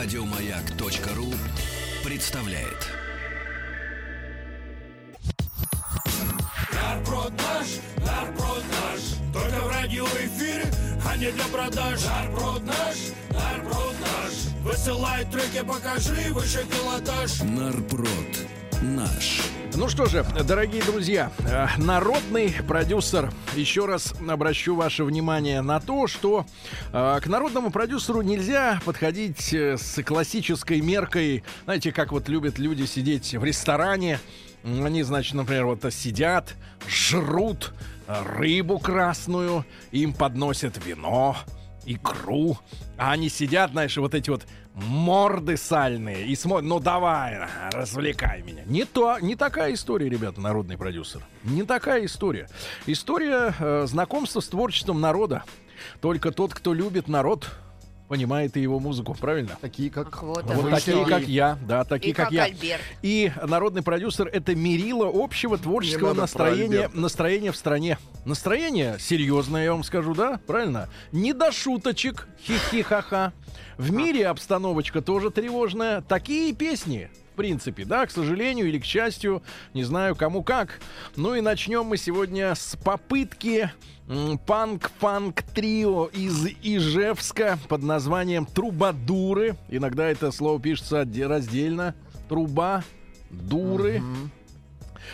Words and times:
Радиомаяк.ру 0.00 1.34
представляет. 2.04 2.86
Нарброд 6.72 7.32
наш, 7.32 7.66
нарброд 8.06 8.62
наш, 8.70 9.00
только 9.32 9.60
в 9.60 9.68
радиоэфире, 9.68 10.70
а 11.04 11.16
не 11.16 11.32
для 11.32 11.44
продаж. 11.46 12.00
Нарброд 12.04 12.64
наш, 12.64 12.96
нарброд 13.30 13.96
наш, 14.00 14.52
высылай 14.62 15.24
треки, 15.24 15.66
покажи 15.66 16.32
выше 16.32 16.64
пилотаж. 16.70 17.40
Нарброд 17.40 18.46
наш. 18.82 19.42
Ну 19.74 19.88
что 19.88 20.06
же, 20.06 20.24
дорогие 20.44 20.82
друзья, 20.82 21.30
э, 21.40 21.66
народный 21.78 22.54
продюсер. 22.66 23.30
Еще 23.54 23.86
раз 23.86 24.14
обращу 24.28 24.74
ваше 24.74 25.04
внимание 25.04 25.60
на 25.60 25.80
то, 25.80 26.06
что 26.06 26.46
э, 26.92 27.20
к 27.22 27.26
народному 27.26 27.70
продюсеру 27.70 28.22
нельзя 28.22 28.80
подходить 28.84 29.52
э, 29.52 29.76
с 29.76 30.02
классической 30.02 30.80
меркой, 30.80 31.44
знаете, 31.64 31.92
как 31.92 32.12
вот 32.12 32.28
любят 32.28 32.58
люди 32.58 32.84
сидеть 32.84 33.34
в 33.34 33.44
ресторане. 33.44 34.20
Они, 34.64 35.02
значит, 35.02 35.34
например, 35.34 35.66
вот 35.66 35.84
сидят, 35.92 36.54
жрут 36.88 37.72
рыбу 38.08 38.78
красную, 38.78 39.64
им 39.92 40.12
подносят 40.12 40.84
вино, 40.84 41.36
икру, 41.86 42.58
а 42.96 43.12
они 43.12 43.28
сидят, 43.28 43.70
знаешь, 43.70 43.96
вот 43.96 44.14
эти 44.14 44.30
вот 44.30 44.46
морды 44.86 45.56
сальные 45.56 46.26
и 46.26 46.34
смотрят, 46.34 46.68
ну 46.68 46.80
давай, 46.80 47.46
развлекай 47.72 48.42
меня. 48.42 48.62
Не 48.66 48.84
то, 48.84 49.18
не 49.20 49.34
такая 49.36 49.74
история, 49.74 50.08
ребята, 50.08 50.40
народный 50.40 50.76
продюсер. 50.76 51.22
Не 51.44 51.64
такая 51.64 52.04
история. 52.04 52.48
История 52.86 53.54
э, 53.58 53.86
знакомства 53.86 54.40
с 54.40 54.48
творчеством 54.48 55.00
народа. 55.00 55.44
Только 56.00 56.32
тот, 56.32 56.54
кто 56.54 56.74
любит 56.74 57.08
народ, 57.08 57.50
понимает 58.08 58.56
и 58.56 58.60
его 58.60 58.80
музыку, 58.80 59.14
правильно? 59.14 59.56
Такие 59.60 59.90
как... 59.90 60.08
Ах, 60.08 60.22
вот 60.22 60.44
Вот 60.44 60.70
такие, 60.70 61.04
как 61.04 61.22
я, 61.28 61.58
да, 61.66 61.84
такие, 61.84 62.10
И 62.10 62.14
как, 62.14 62.26
как 62.26 62.32
я. 62.32 62.44
Альберт. 62.44 62.80
И 63.02 63.30
народный 63.46 63.82
продюсер 63.82 64.26
это 64.28 64.54
мерило 64.54 65.10
общего 65.12 65.58
творческого 65.58 66.14
настроения, 66.14 66.90
настроения 66.94 67.52
в 67.52 67.56
стране. 67.56 67.98
Настроение 68.24 68.96
серьезное, 68.98 69.64
я 69.64 69.72
вам 69.72 69.84
скажу, 69.84 70.14
да, 70.14 70.40
правильно? 70.46 70.88
Не 71.12 71.32
до 71.32 71.52
шуточек, 71.52 72.28
хихи-ха-ха. 72.44 73.32
В 73.76 73.92
мире 73.92 74.26
обстановочка 74.26 75.02
тоже 75.02 75.30
тревожная. 75.30 76.00
Такие 76.00 76.54
песни, 76.54 77.10
принципе, 77.38 77.84
да, 77.86 78.04
к 78.04 78.10
сожалению 78.10 78.68
или 78.68 78.78
к 78.78 78.84
счастью, 78.84 79.42
не 79.72 79.84
знаю 79.84 80.14
кому 80.14 80.42
как. 80.42 80.80
Ну 81.16 81.34
и 81.34 81.40
начнем 81.40 81.84
мы 81.86 81.96
сегодня 81.96 82.54
с 82.54 82.76
попытки 82.76 83.70
м, 84.08 84.36
панк-фанк-трио 84.38 86.06
из 86.12 86.46
Ижевска 86.62 87.58
под 87.68 87.82
названием 87.82 88.44
«Трубадуры». 88.44 89.56
Иногда 89.70 90.06
это 90.06 90.30
слово 90.32 90.60
пишется 90.60 91.08
раздельно. 91.26 91.94
Труба, 92.28 92.84
дуры. 93.30 94.02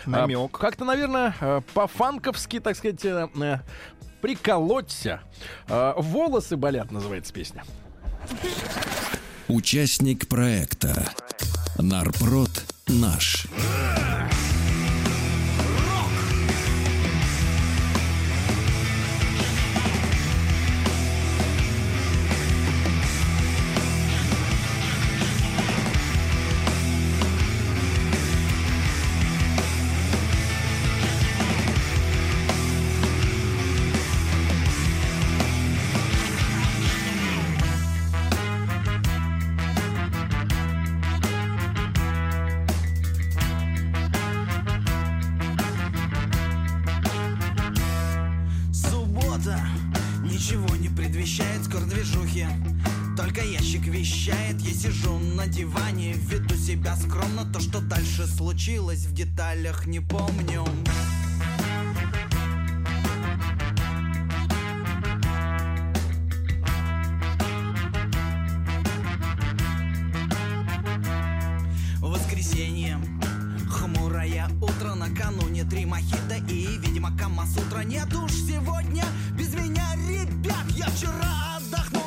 А, 0.05 0.09
Намек. 0.09 0.57
Как-то, 0.57 0.83
наверное, 0.83 1.33
э, 1.39 1.61
по-фанковски, 1.73 2.59
так 2.59 2.75
сказать, 2.75 3.05
э, 3.05 3.29
э, 3.35 3.57
приколоться. 4.21 5.21
Э, 5.67 5.93
Волосы 5.95 6.57
болят, 6.57 6.91
называется 6.91 7.31
песня. 7.33 7.63
Участник 9.47 10.27
проекта. 10.27 11.07
Нарброд 11.77 12.49
наш. 12.87 13.47
Вчера 81.65 82.04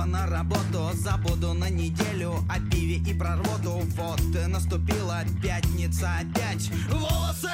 Снова 0.00 0.04
на 0.04 0.26
работу 0.26 0.90
Забуду 0.94 1.52
на 1.52 1.68
неделю 1.68 2.34
О 2.48 2.58
пиве 2.70 2.96
и 2.96 3.14
про 3.14 3.36
рвоту 3.36 3.82
Вот 3.96 4.20
наступила 4.48 5.22
пятница 5.42 6.10
опять 6.20 6.70
Волосы! 6.88 7.48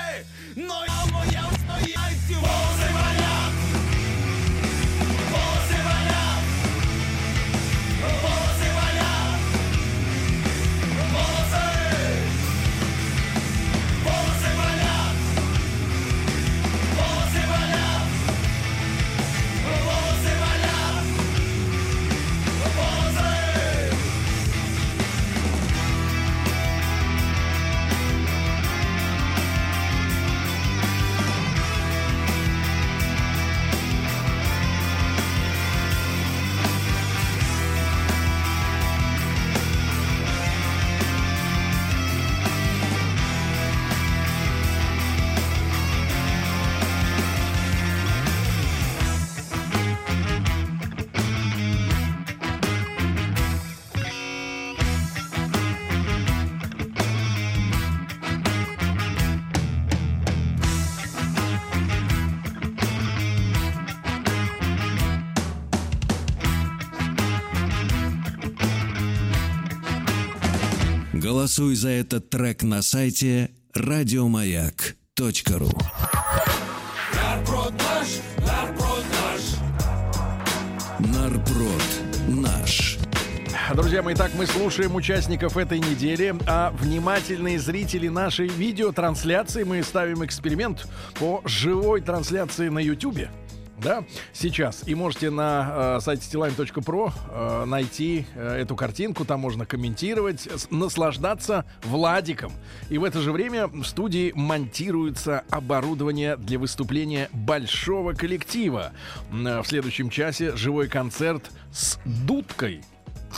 Но 0.55 0.85
я 0.87 1.13
моя 1.13 1.45
стоять 1.65 2.29
Волосы 2.29 2.93
болят! 2.93 3.76
Голосуй 71.47 71.77
за 71.77 71.91
этот 71.91 72.29
трек 72.29 72.65
на 72.65 72.83
сайте 72.83 73.51
радиомаяк.ру. 73.73 75.71
Нарброд 77.15 77.73
наш, 77.73 78.09
нарброд 78.39 79.05
наш. 79.23 79.43
Нарброд 80.99 81.83
наш. 82.27 82.99
Друзья 83.77 84.03
мои, 84.03 84.17
так 84.17 84.33
мы 84.35 84.45
слушаем 84.49 84.97
участников 84.97 85.57
этой 85.57 85.79
недели, 85.79 86.35
а 86.49 86.73
внимательные 86.73 87.61
зрители 87.61 88.09
нашей 88.09 88.49
видеотрансляции 88.49 89.63
мы 89.63 89.85
ставим 89.85 90.25
эксперимент 90.25 90.89
по 91.15 91.43
живой 91.45 92.01
трансляции 92.01 92.71
на 92.71 92.81
YouTube. 92.81 93.29
Да, 93.81 94.05
сейчас. 94.33 94.83
И 94.87 94.95
можете 94.95 95.31
на 95.31 95.97
э, 95.97 96.01
сайте 96.01 96.23
stillime.pro 96.27 97.13
э, 97.31 97.65
найти 97.67 98.27
э, 98.35 98.63
эту 98.63 98.75
картинку. 98.75 99.25
Там 99.25 99.41
можно 99.41 99.67
комментировать, 99.67 100.41
с- 100.43 100.71
наслаждаться 100.71 101.65
Владиком. 101.85 102.53
И 102.89 102.99
в 102.99 103.05
это 103.05 103.21
же 103.21 103.33
время 103.33 103.67
в 103.67 103.85
студии 103.85 104.33
монтируется 104.35 105.45
оборудование 105.51 106.37
для 106.37 106.59
выступления 106.59 107.29
большого 107.33 108.13
коллектива. 108.15 108.93
Э, 109.33 109.61
В 109.63 109.67
следующем 109.67 110.09
часе 110.11 110.57
живой 110.57 110.89
концерт 110.89 111.51
с 111.73 111.99
дудкой. 112.05 112.83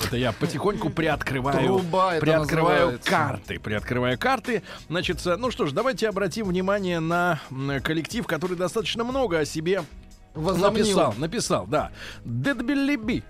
Это 0.06 0.16
я 0.16 0.30
потихоньку 0.32 0.90
приоткрываю, 0.90 1.58
Труба 1.66 2.12
приоткрываю 2.20 2.78
называется. 2.92 3.10
карты, 3.10 3.58
приоткрываю 3.58 4.16
карты. 4.18 4.62
Значит, 4.88 5.26
э, 5.26 5.36
ну 5.36 5.50
что 5.50 5.66
ж, 5.66 5.72
давайте 5.72 6.08
обратим 6.08 6.46
внимание 6.46 7.00
на 7.00 7.40
коллектив, 7.82 8.24
который 8.24 8.56
достаточно 8.56 9.02
много 9.02 9.40
о 9.40 9.44
себе 9.44 9.82
Возомнил. 10.34 10.84
написал. 10.84 11.14
Написал, 11.18 11.66
да. 11.66 11.90
Дедбелиби. 12.24 13.24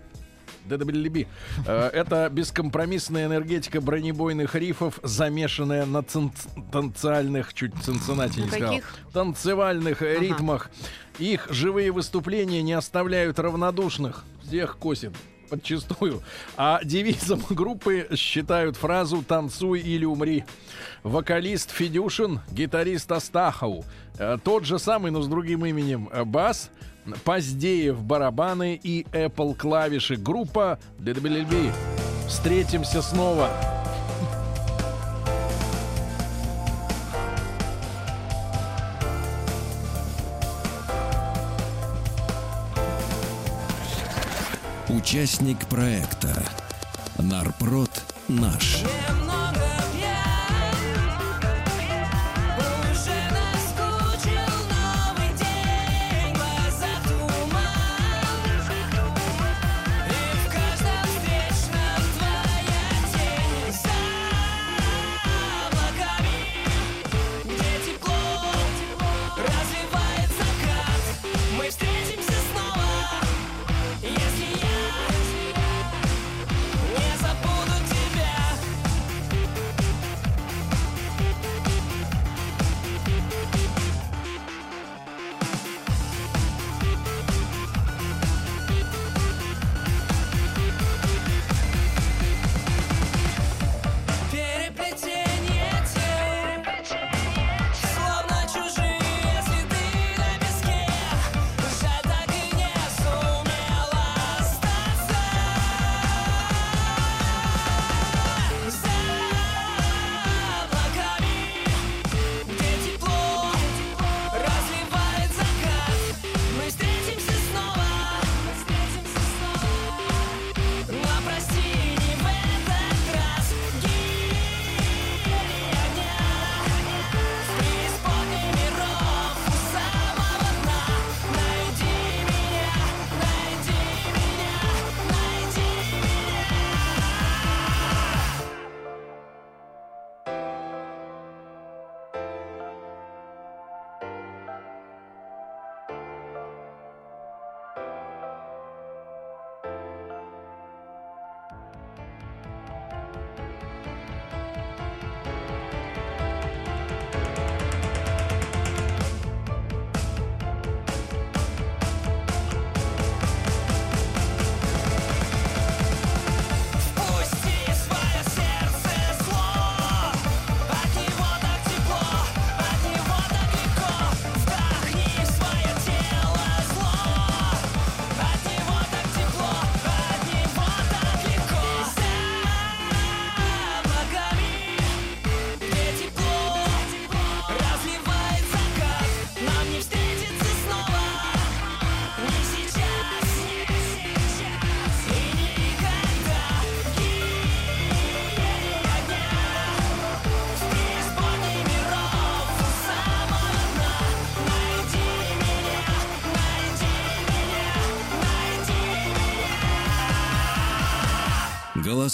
Дедбелиби. 0.68 1.26
Э, 1.66 1.88
Это 1.92 2.28
бескомпромиссная 2.30 3.26
энергетика 3.26 3.80
бронебойных 3.80 4.54
рифов, 4.54 5.00
замешанная 5.02 5.86
на 5.86 6.04
танциальных, 6.70 7.54
чуть 7.54 7.74
цинциннати 7.82 8.40
не 8.40 8.48
сказал, 8.48 8.80
танцевальных 9.12 10.02
э, 10.02 10.18
ритмах. 10.18 10.70
Их 11.18 11.48
живые 11.50 11.90
выступления 11.90 12.62
не 12.62 12.74
оставляют 12.74 13.38
равнодушных. 13.38 14.24
Всех 14.46 14.76
косит 14.78 15.12
подчистую. 15.48 16.22
А 16.56 16.80
девизом 16.84 17.42
группы 17.48 18.06
считают 18.16 18.76
фразу 18.76 19.22
«танцуй 19.22 19.80
или 19.80 20.04
умри». 20.04 20.44
Вокалист 21.02 21.70
Федюшин, 21.70 22.40
гитарист 22.50 23.10
Астахов, 23.10 23.86
э, 24.18 24.36
тот 24.44 24.64
же 24.64 24.78
самый, 24.78 25.10
но 25.10 25.22
с 25.22 25.28
другим 25.28 25.64
именем 25.64 26.08
Бас, 26.26 26.70
Поздеев 27.24 28.02
барабаны 28.02 28.78
и 28.82 29.04
Apple 29.12 29.54
клавиши. 29.54 30.16
Группа 30.16 30.78
DDBLB. 30.98 31.72
Встретимся 32.26 33.02
снова. 33.02 33.50
Участник 44.88 45.66
проекта 45.66 46.42
Нарпрод 47.18 47.90
наш. 48.28 48.82
Немного 48.82 49.27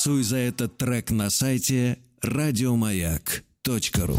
Голосуй 0.04 0.22
за 0.22 0.36
этот 0.36 0.76
трек 0.76 1.10
на 1.10 1.30
сайте 1.30 1.98
радиомаяк.ру. 2.20 4.18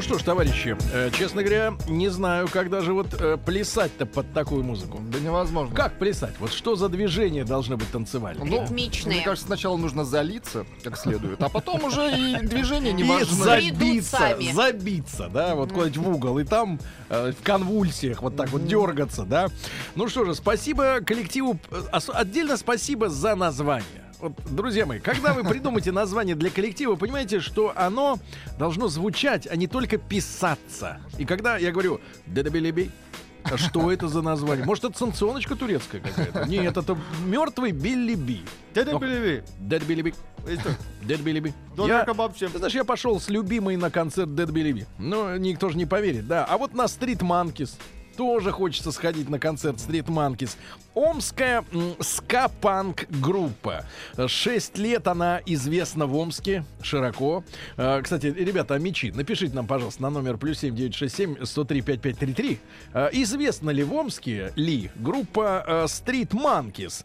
Ну 0.00 0.04
что 0.04 0.18
ж, 0.18 0.22
товарищи, 0.22 0.78
э, 0.94 1.10
честно 1.12 1.42
говоря, 1.42 1.74
не 1.86 2.08
знаю, 2.08 2.48
когда 2.48 2.80
же 2.80 2.94
вот 2.94 3.08
э, 3.20 3.36
плясать-то 3.36 4.06
под 4.06 4.32
такую 4.32 4.64
музыку. 4.64 4.98
Да 5.12 5.18
невозможно. 5.20 5.76
Как 5.76 5.98
плясать? 5.98 6.32
Вот 6.38 6.54
что 6.54 6.74
за 6.74 6.88
движения 6.88 7.44
должны 7.44 7.76
быть 7.76 7.90
танцевальные? 7.90 8.46
Ну, 8.46 8.62
Ритмичные. 8.62 9.16
Мне 9.16 9.24
кажется, 9.26 9.46
сначала 9.46 9.76
нужно 9.76 10.06
залиться 10.06 10.64
как 10.82 10.96
следует, 10.96 11.42
а 11.42 11.50
потом 11.50 11.84
уже 11.84 12.18
и 12.18 12.46
движение 12.46 12.94
не 12.94 13.04
важно. 13.04 13.44
забиться, 13.44 14.38
забиться, 14.54 15.28
да, 15.28 15.54
вот 15.54 15.70
куда-нибудь 15.70 15.98
в 15.98 16.08
угол, 16.08 16.38
и 16.38 16.44
там 16.44 16.80
э, 17.10 17.32
в 17.38 17.44
конвульсиях 17.44 18.22
вот 18.22 18.36
так 18.36 18.48
вот 18.52 18.66
дергаться, 18.66 19.24
да. 19.24 19.48
Ну 19.96 20.08
что 20.08 20.24
же, 20.24 20.34
спасибо 20.34 21.00
коллективу, 21.04 21.58
э, 21.70 21.98
отдельно 22.14 22.56
спасибо 22.56 23.10
за 23.10 23.34
название. 23.34 23.99
Вот, 24.20 24.32
друзья 24.50 24.84
мои, 24.86 25.00
когда 25.00 25.32
вы 25.32 25.44
придумаете 25.44 25.92
название 25.92 26.34
для 26.34 26.50
коллектива, 26.50 26.94
понимаете, 26.96 27.40
что 27.40 27.72
оно 27.74 28.18
должно 28.58 28.88
звучать, 28.88 29.46
а 29.50 29.56
не 29.56 29.66
только 29.66 29.96
писаться. 29.96 31.00
И 31.18 31.24
когда 31.24 31.56
я 31.56 31.70
говорю 31.72 32.00
«дедабелеби», 32.26 32.90
а 33.44 33.56
что 33.56 33.90
это 33.90 34.08
за 34.08 34.20
название? 34.20 34.66
Может, 34.66 34.84
это 34.84 34.98
санкционочка 34.98 35.56
турецкая 35.56 36.02
какая-то? 36.02 36.44
Нет, 36.46 36.76
это 36.76 36.98
мертвый 37.24 37.72
Билли 37.72 38.14
Би. 38.14 38.42
Белеви, 39.00 39.42
Dead 39.60 39.86
Billy 39.86 40.02
Big. 40.02 40.14
это, 40.46 40.76
Dead 41.02 41.22
Billy 41.22 41.40
Big. 41.40 41.54
Дон 41.74 41.88
Я- 41.88 42.04
ты 42.04 42.58
знаешь, 42.58 42.74
я 42.74 42.84
пошел 42.84 43.18
с 43.18 43.28
любимой 43.30 43.76
на 43.76 43.90
концерт 43.90 44.28
Dead 44.28 44.48
Billy 44.48 44.72
Bee. 44.72 44.86
Ну, 44.98 45.36
никто 45.36 45.70
же 45.70 45.78
не 45.78 45.86
поверит, 45.86 46.26
да. 46.26 46.44
А 46.44 46.58
вот 46.58 46.74
на 46.74 46.82
Street 46.82 47.20
Monkeys 47.20 47.70
тоже 48.16 48.52
хочется 48.52 48.92
сходить 48.92 49.30
на 49.30 49.38
концерт 49.38 49.78
Street 49.78 50.06
Monkeys. 50.06 50.56
Омская 50.94 51.64
м, 51.72 51.94
ска-панк 52.00 53.06
группа. 53.08 53.84
Шесть 54.26 54.76
лет 54.76 55.06
она 55.06 55.40
известна 55.46 56.06
в 56.06 56.16
Омске 56.16 56.64
широко. 56.82 57.44
Э, 57.76 58.00
Кстати, 58.02 58.26
ребята, 58.26 58.76
мечи, 58.78 59.12
напишите 59.12 59.54
нам, 59.54 59.66
пожалуйста, 59.68 60.02
на 60.02 60.10
номер 60.10 60.36
плюс 60.36 60.58
семь 60.58 60.74
девять 60.74 60.94
шесть 60.94 61.16
семь 61.16 61.36
сто 61.44 61.64
три 61.64 61.80
пять 61.80 62.00
пять 62.00 62.18
три 62.18 62.32
три. 62.34 62.58
Э, 62.92 63.08
Известна 63.12 63.70
ли 63.70 63.84
в 63.84 63.94
Омске 63.94 64.52
ли 64.56 64.90
группа 64.96 65.64
э, 65.66 65.84
Street 65.84 66.30
Monkeys 66.30 67.04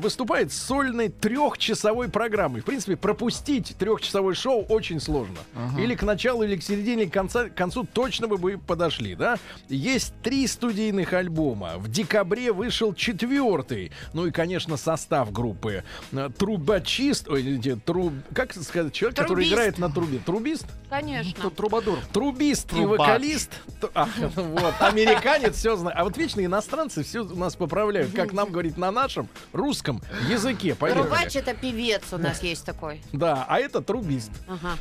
выступает 0.00 0.52
с 0.52 0.56
сольной 0.56 1.08
трехчасовой 1.10 2.08
программой? 2.08 2.62
В 2.62 2.64
принципе, 2.64 2.96
пропустить 2.96 3.76
трехчасовое 3.78 4.34
шоу 4.34 4.62
очень 4.64 5.00
сложно. 5.00 5.36
Или 5.78 5.94
к 5.94 6.02
началу, 6.02 6.42
или 6.44 6.56
к 6.56 6.62
середине, 6.62 7.02
или 7.02 7.10
к 7.10 7.14
конца- 7.14 7.50
к 7.50 7.54
концу 7.54 7.84
точно 7.84 8.26
бы 8.26 8.36
вы 8.36 8.56
подошли, 8.58 9.14
да? 9.14 9.38
Есть 9.68 10.14
три 10.22 10.46
студийных 10.46 11.12
альбома. 11.12 11.74
В 11.76 11.88
декабре 11.88 12.52
вышел 12.52 12.94
четвертый. 13.02 13.90
Ну 14.12 14.26
и, 14.26 14.30
конечно, 14.30 14.76
состав 14.76 15.32
группы. 15.32 15.82
Э, 16.12 16.30
Трубачист, 16.38 17.28
ой, 17.28 17.60
труб... 17.84 18.12
как 18.32 18.54
сказать, 18.54 18.92
человек, 18.92 19.16
который 19.18 19.34
Трубист. 19.34 19.52
играет 19.52 19.78
на 19.78 19.90
трубе. 19.90 20.18
Трубист? 20.24 20.66
Конечно. 20.88 21.42
Тут 21.42 21.56
трубадур. 21.56 21.98
Трубист 22.12 22.66
и 22.72 22.76
Трубач. 22.76 22.98
вокалист. 23.00 23.50
Т- 23.80 23.88
а, 23.94 24.08
вот, 24.36 24.74
американец 24.78 25.56
все 25.56 25.74
знает. 25.74 25.98
А 25.98 26.04
вот 26.04 26.16
вечно 26.16 26.44
иностранцы 26.44 27.02
все 27.02 27.24
у 27.24 27.36
нас 27.36 27.56
поправляют, 27.56 28.12
как 28.14 28.32
нам 28.32 28.52
говорить 28.52 28.78
на 28.78 28.92
нашем 28.92 29.28
русском 29.52 30.00
языке. 30.30 30.76
Поехали. 30.76 31.02
Трубач 31.02 31.34
это 31.34 31.54
певец 31.54 32.04
у 32.12 32.18
нас 32.18 32.40
есть 32.42 32.64
такой. 32.64 33.00
Да, 33.12 33.44
а 33.48 33.58
это 33.58 33.80
трубист. 33.80 34.30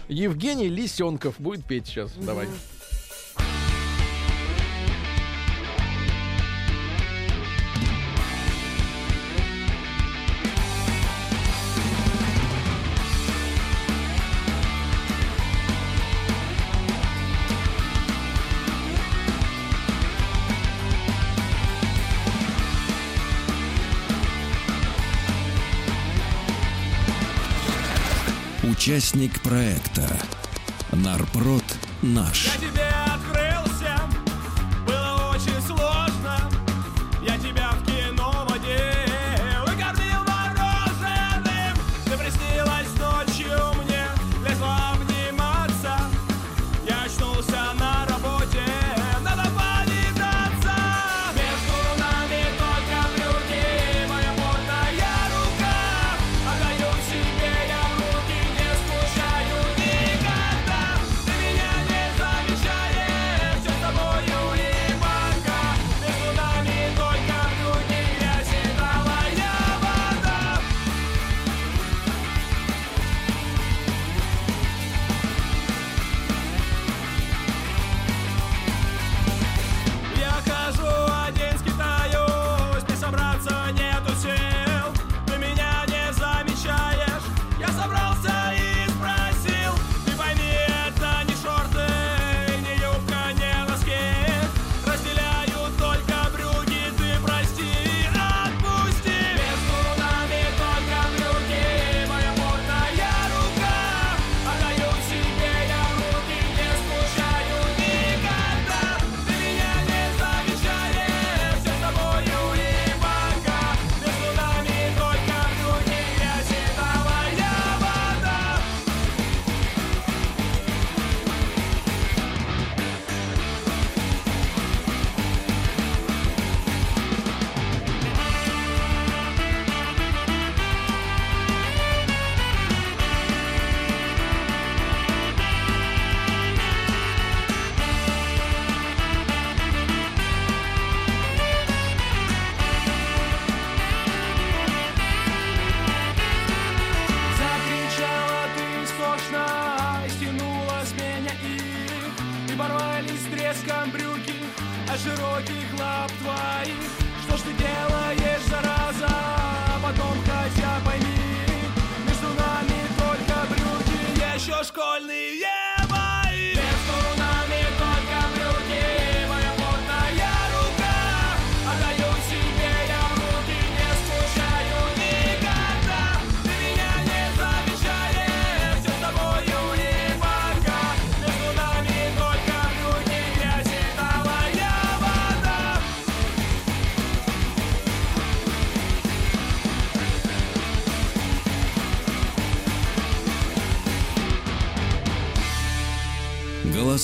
Евгений 0.08 0.70
Лисенков 0.70 1.40
будет 1.40 1.66
петь 1.66 1.88
сейчас. 1.88 2.12
Давай. 2.14 2.48
Участник 28.72 29.42
проекта 29.42 30.08
Нарпрод 30.94 31.64
наш. 32.02 32.46
Я 32.46 32.70
тебе 32.70 33.01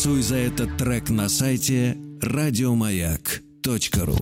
Голосуй 0.07 0.23
за 0.23 0.35
этот 0.37 0.77
трек 0.77 1.09
на 1.09 1.27
сайте 1.27 1.97
радиомаяк.ру. 2.21 4.17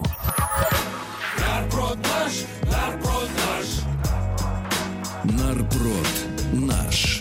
Нарброд 1.40 1.98
наш, 1.98 2.34
нарброд 2.64 3.30
наш. 3.46 3.68
Нарброд 5.26 6.08
наш. 6.54 7.15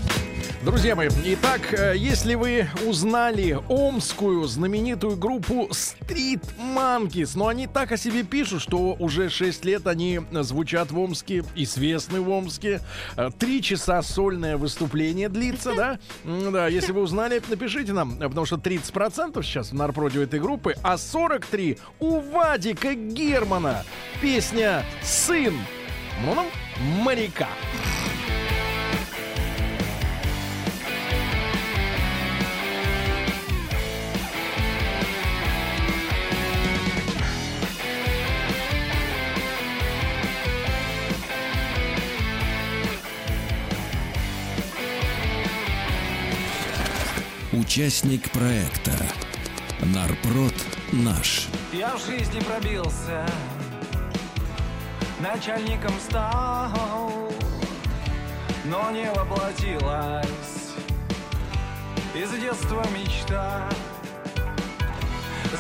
Друзья 0.65 0.97
мои, 0.97 1.11
итак, 1.27 1.75
э, 1.75 1.93
если 1.95 2.37
вы 2.37 2.67
узнали 2.87 3.59
омскую 3.69 4.45
знаменитую 4.45 5.15
группу 5.15 5.69
Street 5.71 6.43
Monkeys, 6.59 7.33
но 7.35 7.49
они 7.49 7.67
так 7.67 7.93
о 7.93 7.99
себе 7.99 8.23
пишут, 8.23 8.63
что 8.63 8.97
уже 8.99 9.29
6 9.29 9.63
лет 9.67 9.87
они 9.87 10.21
звучат 10.33 10.91
в 10.91 10.99
Омске, 10.99 11.45
известны 11.55 12.23
в 12.23 12.31
Омске. 12.31 12.81
Э, 13.19 13.29
Три 13.39 13.61
часа 13.61 14.01
сольное 14.01 14.57
выступление 14.57 15.29
длится, 15.29 15.75
да? 15.75 15.99
Да, 16.51 16.69
если 16.69 16.93
вы 16.93 17.03
узнали, 17.03 17.43
напишите 17.47 17.93
нам, 17.93 18.19
э, 18.19 18.27
потому 18.27 18.47
что 18.47 18.57
30% 18.57 19.43
сейчас 19.43 19.71
в 19.71 19.75
Нарпроде 19.75 20.23
этой 20.23 20.41
группы, 20.41 20.77
а 20.83 20.97
43 20.97 21.77
у 22.01 22.21
Вадика 22.21 22.95
Германа. 22.95 23.85
Песня 24.23 24.83
«Сын» 25.03 25.55
ну, 26.25 26.47
моряка. 27.03 27.49
Участник 47.67 48.31
проекта 48.31 48.93
Нарпрод 49.81 50.55
наш. 50.93 51.49
Я 51.73 51.97
в 51.97 52.07
жизни 52.07 52.39
пробился, 52.41 53.27
начальником 55.19 55.95
стал, 55.99 57.33
но 58.67 58.91
не 58.91 59.11
воплотилась 59.11 60.75
из 62.15 62.31
детства 62.39 62.85
мечта. 62.93 63.67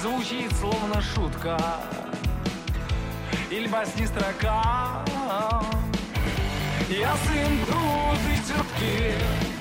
Звучит 0.02 0.52
словно 0.60 1.00
шутка, 1.00 1.58
или 3.50 3.66
басни 3.66 4.04
строка. 4.04 5.02
Я 6.90 7.16
сын 7.16 7.64
труды 7.66 8.36
терпки 8.46 9.53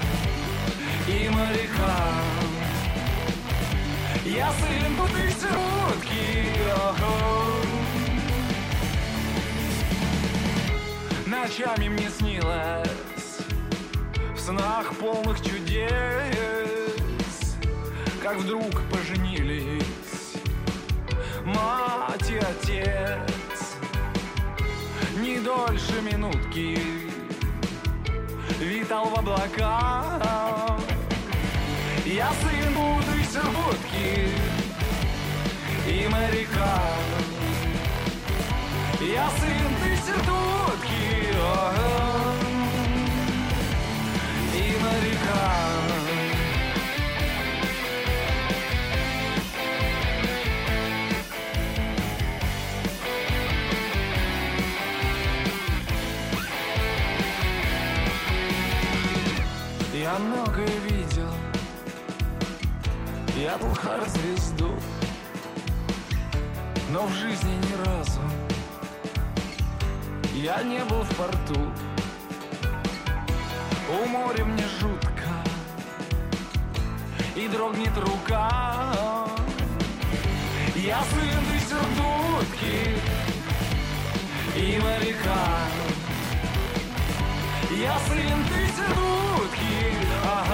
и 1.08 1.30
моряка. 1.30 2.14
Я 4.26 4.52
сын 4.52 4.96
бутылки, 4.96 5.24
Ночами 11.28 11.90
мне 11.90 12.10
снилось 12.10 13.40
В 14.34 14.40
снах 14.40 14.94
полных 14.96 15.42
чудес 15.44 15.92
Как 18.22 18.38
вдруг 18.38 18.82
поженились 18.92 20.36
Мать 21.44 22.30
и 22.30 22.38
отец. 22.38 23.76
Не 25.20 25.40
дольше 25.40 26.02
минутки 26.02 26.80
Витал 28.60 29.10
в 29.10 29.20
облаках 29.20 30.53
я 32.14 32.30
сын 32.42 32.74
будущей 32.74 33.26
сербутки 33.26 34.30
и 35.88 36.08
моряка. 36.10 36.80
Я 39.02 39.28
сын 39.40 39.76
ты 39.82 39.98
дрожит 77.94 77.98
рука. 77.98 79.28
Я 80.76 81.02
сын 81.04 81.44
Десертутки 81.52 83.00
и 84.56 84.80
моряка. 84.80 85.68
Я 87.72 87.98
сын 88.08 88.44
Десертутки, 88.50 89.76
ага. 90.24 90.53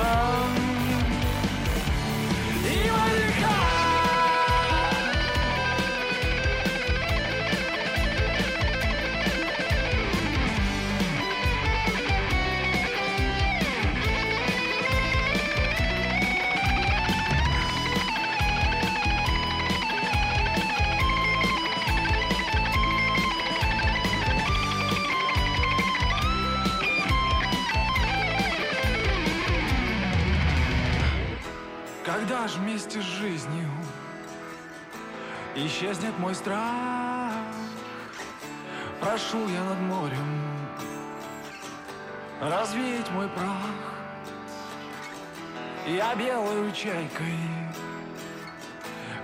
Исчезнет 35.79 36.17
мой 36.19 36.35
страх, 36.35 37.31
прошу 38.99 39.47
я 39.47 39.63
над 39.63 39.79
морем 39.79 40.41
развеять 42.41 43.09
мой 43.11 43.29
прах. 43.29 43.55
Я 45.87 46.13
белою 46.15 46.71
чайкой 46.73 47.39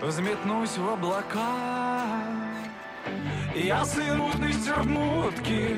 взметнусь 0.01 0.77
в 0.77 0.89
облака. 0.89 2.23
Я 3.53 3.83
сын 3.83 4.17
мутной 4.17 4.53
сердмутки 4.53 5.77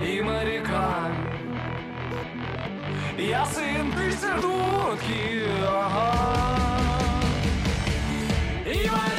и 0.00 0.22
моряка. 0.22 1.10
Я 3.16 3.44
сын 3.46 3.92
ты 3.92 4.12
сердутки, 4.12 5.44
ага. 5.66 6.67
Ivan 8.68 9.17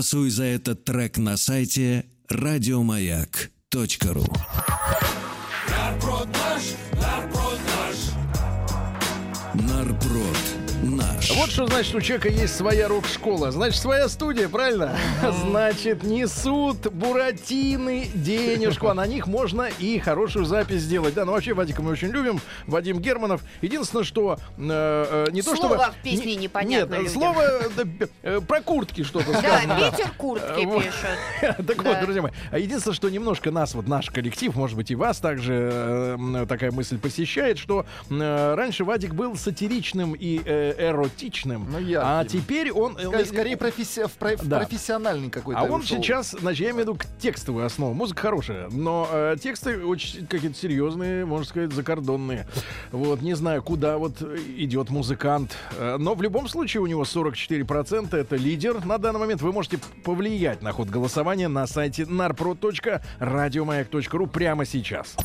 Голосуй 0.00 0.30
за 0.30 0.44
этот 0.44 0.86
трек 0.86 1.18
на 1.18 1.36
сайте 1.36 2.06
радиомаяк.ру 2.30 4.24
Нарпрод 5.68 6.28
наш, 6.32 6.62
нарпрод 6.94 7.60
наш. 7.68 7.96
Нарпрод. 9.52 10.39
Вот 11.36 11.50
что 11.50 11.66
значит, 11.66 11.94
у 11.94 12.00
человека 12.00 12.28
есть 12.28 12.56
своя 12.56 12.88
рок-школа. 12.88 13.50
Значит, 13.50 13.80
своя 13.80 14.08
студия, 14.08 14.48
правильно? 14.48 14.96
Значит, 15.44 16.02
несут 16.02 16.92
буратины 16.92 18.06
денежку, 18.14 18.88
а 18.88 18.94
на 18.94 19.06
них 19.06 19.26
можно 19.26 19.68
и 19.78 19.98
хорошую 19.98 20.44
запись 20.44 20.82
сделать. 20.82 21.14
Да, 21.14 21.24
ну 21.24 21.32
вообще 21.32 21.54
Вадика 21.54 21.82
мы 21.82 21.92
очень 21.92 22.08
любим. 22.08 22.40
Вадим 22.66 22.98
Германов. 23.00 23.42
Единственное, 23.62 24.04
что 24.04 24.38
э, 24.58 25.26
э, 25.28 25.30
не 25.30 25.42
то 25.42 25.54
Слово 25.54 25.76
чтобы... 25.78 25.92
в 25.92 26.02
песне 26.02 26.34
не- 26.34 26.36
непонятно 26.36 26.94
Нет, 26.94 27.02
людям. 27.04 27.14
слово 27.14 27.42
э, 27.42 27.68
да, 28.22 28.40
про 28.40 28.60
куртки 28.60 29.02
что-то 29.04 29.32
Да, 29.32 29.38
сказано. 29.38 29.90
Питер 29.92 30.10
куртки 30.16 30.64
Вот. 30.64 30.82
пишет. 30.84 31.56
Так 31.66 31.82
Да. 31.82 31.90
вот, 31.94 32.00
друзья 32.02 32.22
мои, 32.22 32.32
а 32.50 32.58
единственное, 32.58 32.94
что 32.94 33.08
немножко 33.08 33.50
нас, 33.50 33.74
вот 33.74 33.86
наш 33.86 34.10
коллектив, 34.10 34.54
может 34.56 34.76
быть, 34.76 34.90
и 34.90 34.94
вас 34.94 35.18
также 35.18 36.18
такая 36.48 36.72
мысль 36.72 36.98
посещает, 36.98 37.58
что 37.58 37.86
раньше 38.10 38.84
Вадик 38.84 39.14
был 39.14 39.36
сатиричным 39.36 40.14
и 40.14 40.40
э, 40.44 40.90
эротичным, 41.20 41.66
Ну, 41.70 41.78
ярким. 41.78 42.08
а 42.08 42.24
теперь 42.24 42.72
он... 42.72 42.96
э, 42.96 43.04
Скорее, 43.06 43.24
скорее 43.26 43.56
професси- 43.56 44.08
про- 44.18 44.36
Да. 44.42 44.58
профессиональный 44.60 45.28
какой-то 45.30 45.60
а 45.60 45.64
он 45.64 45.80
ушел. 45.80 45.96
сейчас, 45.98 46.30
значит, 46.38 46.60
я 46.60 46.66
имею 46.70 46.84
в 46.86 46.88
виду 46.88 46.94
к 46.96 47.04
текстовую 47.20 47.66
основу. 47.66 47.92
Музыка 47.94 48.22
хорошая, 48.22 48.68
но 48.70 49.08
э, 49.10 49.36
тексты 49.40 49.84
очень 49.84 50.26
какие-то 50.26 50.56
серьезные, 50.56 51.24
можно 51.24 51.46
сказать, 51.46 51.72
закордонные. 51.72 52.46
Вот, 52.92 53.20
не 53.22 53.34
знаю, 53.34 53.62
куда 53.62 53.98
вот 53.98 54.22
идет 54.56 54.90
музыкант. 54.90 55.56
Э, 55.78 55.96
но 55.98 56.14
в 56.14 56.22
любом 56.22 56.48
случае 56.48 56.80
у 56.82 56.86
него 56.86 57.02
44% 57.04 58.16
это 58.16 58.36
лидер. 58.36 58.84
На 58.84 58.98
данный 58.98 59.20
момент 59.20 59.42
вы 59.42 59.52
можете 59.52 59.78
повлиять 60.04 60.62
на 60.62 60.72
ход 60.72 60.88
голосования 60.88 61.48
на 61.48 61.66
сайте 61.66 62.02
narprod.radiomаяк.ру 62.04 64.26
прямо 64.26 64.64
сейчас. 64.64 65.16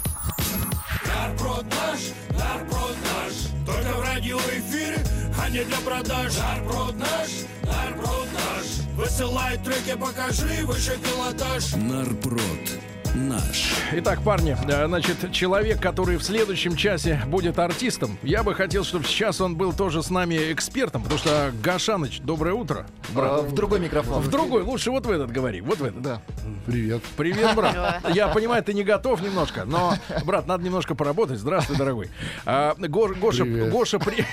Нарпрод 1.15 1.65
наш, 1.65 1.99
нарпрод 2.37 2.97
наш 3.03 3.33
Только 3.65 3.97
в 3.97 4.01
радиоэфире, 4.01 5.03
а 5.41 5.49
не 5.49 5.63
для 5.63 5.77
продаж. 5.77 6.33
Нарпрод 6.37 6.95
наш, 6.97 7.29
нарпрод 7.63 8.27
наш 8.33 8.65
Высылай 8.95 9.57
треки, 9.57 9.95
покажи 9.97 10.65
выше 10.65 10.97
пилотаж. 11.03 11.73
Нарпрод 11.73 12.94
наш. 13.15 13.73
Итак, 13.93 14.21
парни, 14.21 14.55
э, 14.67 14.87
значит, 14.87 15.31
человек, 15.31 15.81
который 15.81 16.17
в 16.17 16.23
следующем 16.23 16.75
часе 16.75 17.21
будет 17.27 17.57
артистом, 17.59 18.17
я 18.23 18.43
бы 18.43 18.53
хотел, 18.53 18.83
чтобы 18.83 19.05
сейчас 19.05 19.41
он 19.41 19.55
был 19.55 19.73
тоже 19.73 20.03
с 20.03 20.09
нами 20.09 20.51
экспертом, 20.51 21.03
потому 21.03 21.19
что 21.19 21.51
Гашаныч, 21.63 22.19
доброе 22.19 22.53
утро. 22.53 22.85
А, 23.15 23.41
в 23.41 23.53
другой 23.53 23.79
микрофон. 23.79 24.21
В 24.21 24.29
другой, 24.29 24.63
лучше 24.63 24.91
вот 24.91 25.05
в 25.05 25.11
этот 25.11 25.31
говори, 25.31 25.61
вот 25.61 25.79
в 25.79 25.83
этот. 25.83 26.01
Да. 26.01 26.21
Привет. 26.65 27.01
Привет, 27.17 27.55
брат. 27.55 28.01
Я 28.13 28.27
понимаю, 28.27 28.63
ты 28.63 28.73
не 28.73 28.83
готов 28.83 29.21
немножко, 29.21 29.65
но, 29.65 29.93
брат, 30.25 30.47
надо 30.47 30.63
немножко 30.63 30.95
поработать. 30.95 31.39
Здравствуй, 31.39 31.77
дорогой. 31.77 32.09
А, 32.45 32.75
Го- 32.77 33.13
Гоша, 33.15 33.43
Привет. 33.43 33.71
Гоша 33.71 33.99
при... 33.99 34.25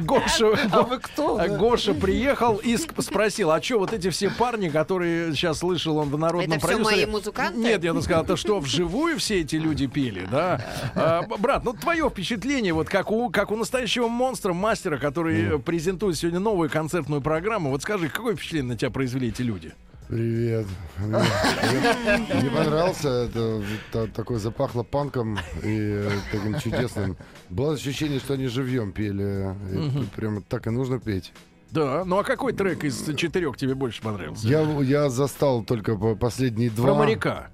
Гоша, 0.00 0.58
А 0.72 0.82
вы 0.82 0.98
кто? 0.98 1.36
да? 1.38 1.48
Гоша 1.48 1.94
приехал 1.94 2.56
и 2.56 2.76
спросил, 2.76 3.50
а 3.50 3.62
что 3.62 3.78
вот 3.78 3.92
эти 3.92 4.10
все 4.10 4.30
парни, 4.30 4.68
которые 4.68 5.32
сейчас 5.34 5.58
слышал 5.58 5.98
он 5.98 6.10
в 6.10 6.18
народном 6.18 6.50
Это 6.58 6.66
всё 6.66 6.76
продюсере... 6.76 7.06
мои 7.06 7.12
музыканты? 7.12 7.58
Нет, 7.58 7.84
я 7.84 8.00
сказал, 8.00 8.24
это 8.24 8.36
что, 8.36 8.60
вживую 8.60 9.18
все 9.18 9.40
эти 9.40 9.56
люди 9.56 9.86
пели, 9.86 10.26
да? 10.30 10.64
А, 10.94 11.22
брат, 11.38 11.64
ну 11.64 11.72
твое 11.72 12.08
впечатление, 12.10 12.72
вот 12.72 12.88
как 12.88 13.10
у, 13.10 13.30
как 13.30 13.50
у 13.50 13.56
настоящего 13.56 14.08
монстра, 14.08 14.52
мастера, 14.52 14.98
который 14.98 15.56
э, 15.56 15.58
презентует 15.58 16.16
сегодня 16.16 16.40
новую 16.40 16.70
концертную 16.70 17.20
программу, 17.22 17.70
вот 17.70 17.82
скажи, 17.82 18.08
какое 18.08 18.34
впечатление 18.36 18.72
на 18.72 18.76
тебя 18.76 18.90
произвели 18.90 19.28
эти 19.28 19.42
люди? 19.42 19.72
Привет. 20.08 20.66
Мне 20.98 21.18
мне 22.40 22.50
понравился. 22.50 23.08
Это 23.08 23.62
та- 23.92 24.06
такое 24.06 24.38
запахло 24.38 24.82
панком 24.84 25.36
и 25.62 26.00
э, 26.04 26.10
таким 26.30 26.58
чудесным. 26.60 27.16
Было 27.50 27.74
ощущение, 27.74 28.20
что 28.20 28.34
они 28.34 28.46
живьем 28.46 28.92
пели. 28.92 29.54
И 29.72 30.06
Прямо 30.14 30.42
так 30.42 30.66
и 30.68 30.70
нужно 30.70 31.00
петь. 31.00 31.32
Да, 31.72 32.04
ну 32.04 32.18
а 32.18 32.24
какой 32.24 32.52
трек 32.52 32.84
из 32.84 33.04
четырех 33.16 33.56
тебе 33.56 33.74
больше 33.74 34.00
понравился? 34.00 34.46
Я, 34.46 34.60
я 34.82 35.10
застал 35.10 35.64
только 35.64 35.96
по- 35.96 36.14
последние 36.14 36.70
два. 36.70 36.86
Про 36.86 36.94
моряка. 36.94 37.48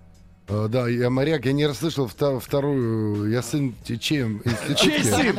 Э, 0.53 0.69
Да, 0.69 0.89
я 0.89 1.09
моряк, 1.11 1.47
я 1.47 1.53
не 1.53 1.67
расслышал 1.67 2.07
вторую. 2.09 3.31
Я 3.31 3.43
сын 3.43 3.75
чем? 4.01 4.43
Чей 4.77 5.03
сын? 5.03 5.39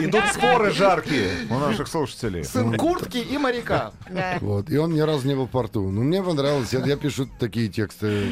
Идут 0.00 0.24
споры 0.34 0.70
жаркие 0.70 1.30
у 1.50 1.58
наших 1.58 1.88
слушателей. 1.88 2.44
Сын 2.44 2.76
куртки 2.76 3.18
и 3.18 3.38
моряка. 3.38 3.92
Вот, 4.40 4.70
и 4.70 4.76
он 4.76 4.94
ни 4.94 5.00
разу 5.00 5.26
не 5.26 5.34
был 5.34 5.46
в 5.46 5.50
порту. 5.50 5.90
Ну, 5.90 6.02
мне 6.02 6.22
понравилось. 6.22 6.72
Я, 6.72 6.84
я 6.84 6.96
пишу 6.96 7.28
такие 7.38 7.68
тексты. 7.68 8.26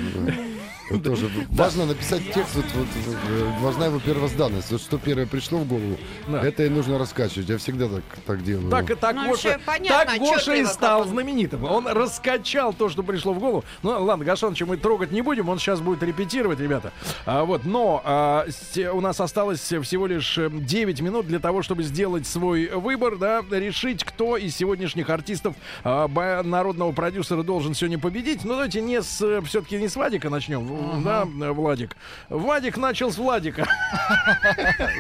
э, 0.91 0.99
Тоже 0.99 1.31
важно 1.51 1.87
написать 1.87 2.23
текст, 2.33 2.55
вот, 2.55 2.65
вот, 2.75 2.87
э, 3.29 3.51
важна 3.61 3.87
его 3.87 3.99
первозданность. 3.99 4.71
Вот 4.71 4.81
что 4.81 4.99
первое 4.99 5.27
пришло 5.27 5.59
в 5.59 5.69
голову, 5.69 5.97
Да. 6.29 6.43
это 6.47 6.65
и 6.65 6.69
нужно 6.69 6.99
раскачивать. 6.99 7.49
Я 7.49 7.59
всегда 7.59 7.89
так, 7.89 8.03
так 8.27 8.45
делаю. 8.45 8.71
Так, 8.71 8.91
и 8.91 8.95
так 8.95 9.15
Ну, 9.15 9.29
Гоша, 9.29 9.61
понятно, 9.65 10.13
так 10.13 10.19
Гоша 10.19 10.55
и 10.55 10.65
стал 10.65 11.05
знаменитым. 11.07 11.65
Он 11.65 11.87
раскачал 11.87 12.73
то, 12.73 12.89
что 12.89 13.03
пришло 13.03 13.33
в 13.33 13.39
голову. 13.39 13.65
Ну, 13.83 13.91
ладно, 14.05 14.25
Гашановича 14.25 14.67
мы 14.67 14.77
трогать 14.77 15.13
не 15.13 15.23
будем, 15.23 15.49
он 15.49 15.59
сейчас 15.59 15.81
будет 15.81 16.03
репетировать, 16.03 16.61
ребята. 16.61 16.93
А, 17.25 17.45
вот, 17.45 17.65
но 17.65 18.03
а, 18.05 18.47
у 18.93 19.01
нас 19.01 19.21
осталось 19.21 19.61
всего 19.61 20.07
лишь 20.07 20.39
э, 20.39 20.51
9 20.51 21.01
минут 21.01 21.27
для 21.27 21.39
того, 21.39 21.63
чтобы 21.63 21.83
сделать 21.83 22.27
свой 22.27 22.69
выбор, 22.69 23.17
да, 23.17 23.43
решить, 23.51 24.05
кто 24.05 24.37
из 24.37 24.57
сегодняшних 24.57 25.11
артистов 25.11 25.55
а, 25.85 26.09
народного 26.43 26.93
продюсера 26.93 27.43
должен 27.43 27.75
сегодня 27.75 27.99
победить. 27.99 28.45
Но 28.45 28.55
давайте 28.55 28.81
не 28.81 29.03
с, 29.03 29.43
все-таки 29.45 29.77
не 29.77 29.89
с 29.89 29.97
Вадика 29.97 30.31
начнем, 30.31 30.63
да, 31.05 31.25
Владик. 31.53 31.97
Вадик 32.29 32.77
начал 32.77 33.11
с 33.11 33.19
Владика. 33.19 33.67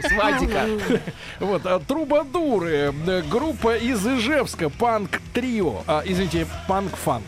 С 0.02 0.12
Вадика. 0.12 0.66
Вот, 1.40 1.62
а, 1.64 1.80
Трубадуры, 1.80 2.94
э, 3.06 3.22
группа 3.22 3.76
из 3.76 4.06
Ижевска, 4.06 4.70
панк-трио, 4.70 5.82
а, 5.86 6.02
извините, 6.04 6.46
панк-фанк. 6.68 7.24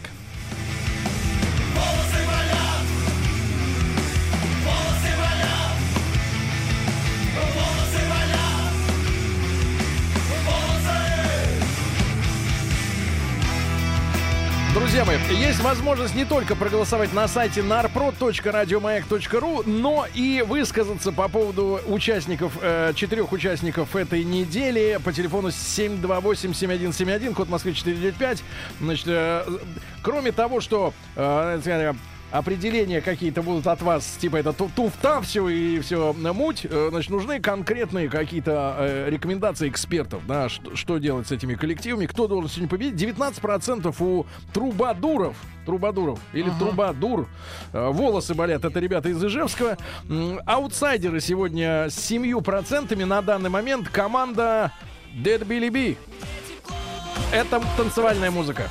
Мои, 15.05 15.17
есть 15.31 15.61
возможность 15.61 16.17
не 16.17 16.25
только 16.25 16.57
проголосовать 16.57 17.13
на 17.13 17.29
сайте 17.29 17.61
narprod.radiomayak.ru, 17.61 19.63
но 19.65 20.09
и 20.13 20.45
высказаться 20.47 21.13
по 21.13 21.29
поводу 21.29 21.81
участников, 21.87 22.59
э, 22.61 22.93
четырех 22.97 23.31
участников 23.31 23.95
этой 23.95 24.25
недели 24.25 24.99
по 25.05 25.13
телефону 25.13 25.51
728-7171, 25.51 27.35
код 27.35 27.49
Москвы 27.49 27.75
495. 27.75 28.43
Значит, 28.81 29.07
э, 29.07 29.45
кроме 30.03 30.33
того, 30.33 30.61
что 30.61 30.93
э, 31.15 31.61
определения 32.31 33.01
какие-то 33.01 33.43
будут 33.43 33.67
от 33.67 33.81
вас, 33.83 34.17
типа 34.21 34.37
это 34.37 34.53
ту- 34.53 34.71
туфта 34.75 35.21
все 35.23 35.49
и 35.49 35.81
все 35.81 36.13
муть, 36.13 36.67
э, 36.69 36.89
значит, 36.91 37.11
нужны 37.11 37.41
конкретные 37.41 38.09
какие-то 38.09 38.77
э, 38.79 39.11
рекомендации 39.11 39.69
экспертов, 39.69 40.23
да, 40.27 40.49
что, 40.49 40.77
что 40.77 40.99
делать 40.99 41.27
с 41.29 41.33
этими 41.33 41.55
коллективами, 41.55 42.07
кто 42.07 42.29
должен 42.29 42.51
сегодня 42.51 42.69
победить. 42.69 43.01
19% 43.17 43.95
у 44.01 44.27
трубадуров, 44.53 45.37
трубадуров 45.65 46.19
или 46.33 46.51
трубадур, 46.59 47.29
э, 47.73 47.89
волосы 47.91 48.35
болят, 48.35 48.65
это 48.65 48.79
ребята 48.81 49.09
из 49.09 49.23
Ижевска. 49.25 49.79
М, 50.09 50.41
Аутсайдеры 50.47 51.21
сегодня 51.21 51.89
с 51.89 51.97
7% 52.11 53.05
на 53.07 53.23
данный 53.23 53.51
момент 53.51 53.89
команда 53.89 54.73
Dead 55.15 55.41
Billy 55.47 55.71
B. 55.71 55.97
Это 57.33 57.63
танцевальная 57.77 58.31
музыка. 58.31 58.69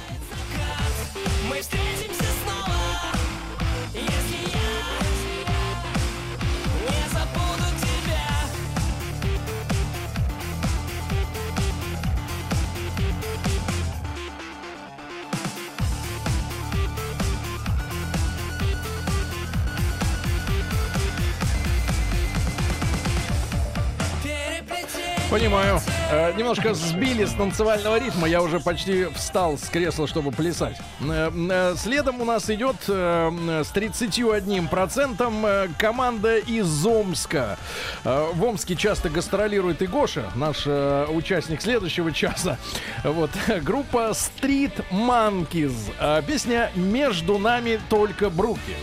Понимаю. 25.38 25.80
Э, 26.10 26.34
немножко 26.36 26.74
сбили 26.74 27.24
с 27.24 27.34
танцевального 27.34 28.00
ритма. 28.00 28.28
Я 28.28 28.42
уже 28.42 28.60
почти 28.60 29.06
встал 29.14 29.60
с 29.60 29.70
кресла, 29.70 30.08
чтобы 30.08 30.32
плясать. 30.32 30.80
Э, 31.00 31.30
э, 31.32 31.76
следом 31.78 32.22
у 32.22 32.26
нас 32.26 32.50
идет 32.50 32.78
э, 32.88 33.32
э, 33.48 33.64
с 33.64 33.72
31% 33.72 35.46
э, 35.46 35.68
команда 35.78 36.40
из 36.40 36.84
Омска. 36.84 37.60
Э, 38.04 38.32
в 38.34 38.44
Омске 38.44 38.76
часто 38.76 39.10
гастролирует 39.10 39.84
и 39.84 39.86
Гоша, 39.86 40.32
наш 40.34 40.64
э, 40.66 41.06
участник 41.08 41.62
следующего 41.62 42.12
часа. 42.12 42.58
Вот. 43.04 43.30
Группа 43.62 44.14
Street 44.14 44.84
Monkeys. 44.90 45.76
Э, 46.00 46.24
песня 46.26 46.72
«Между 46.74 47.38
нами 47.38 47.80
только 47.92 48.32
бруки». 48.32 48.74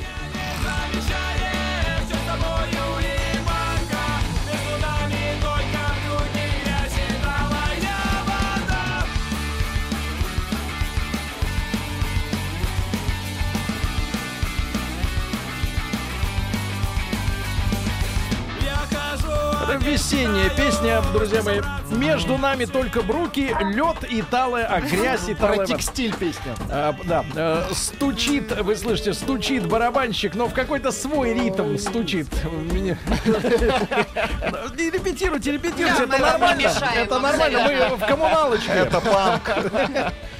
Весенняя 19.73 20.51
песня, 20.51 21.03
друзья 21.13 21.43
мои. 21.43 21.61
Между 21.91 22.39
нами 22.39 22.65
только 22.65 23.03
бруки, 23.03 23.55
лед 23.61 24.05
и 24.11 24.23
талая, 24.23 24.67
а 24.67 24.81
грязь 24.81 25.29
и 25.29 25.35
талая 25.35 25.59
Про 25.59 25.67
текстиль 25.67 26.15
песня. 26.15 26.55
А, 26.71 26.95
да, 27.05 27.25
э, 27.35 27.65
стучит, 27.73 28.53
вы 28.61 28.77
слышите, 28.77 29.15
стучит 29.15 29.67
барабанщик, 29.67 30.35
но 30.35 30.47
в 30.47 30.55
какой-то 30.55 30.93
свой 30.93 31.35
ритм 31.35 31.77
стучит. 31.79 32.29
Меня- 32.45 32.99
Не 34.77 34.91
репетируйте, 34.91 35.53
репетируйте, 35.53 36.05
это 36.05 36.19
нормально. 36.19 36.71
Это 36.97 37.19
нормально, 37.19 37.89
мы 37.91 37.97
в 37.97 38.07
коммуналочке. 38.07 38.73
Это 38.73 39.01
панк. 39.01 39.51